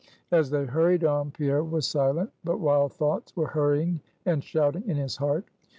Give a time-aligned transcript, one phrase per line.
[0.31, 4.97] As they hurried on, Pierre was silent; but wild thoughts were hurrying and shouting in
[4.97, 5.45] his heart.